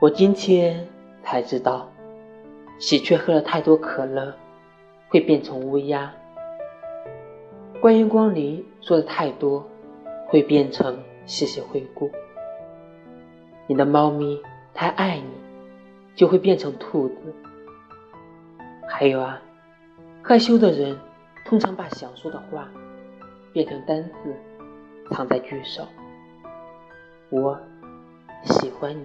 [0.00, 0.86] 我今天
[1.24, 1.90] 才知道
[2.78, 4.32] 喜鹊喝了太多可乐，
[5.08, 6.14] 会变成乌鸦。
[7.82, 9.68] 欢迎光临，说的太多
[10.28, 12.12] 会变成谢谢惠顾。
[13.66, 14.40] 你的猫咪
[14.72, 15.32] 太爱你，
[16.14, 17.34] 就会变成兔子。
[18.86, 19.42] 还有啊，
[20.22, 20.96] 害羞的人
[21.44, 22.68] 通常把想说的话
[23.52, 24.36] 变成单字，
[25.10, 25.82] 藏在句首。
[27.30, 27.58] 我
[28.44, 29.04] 喜欢你。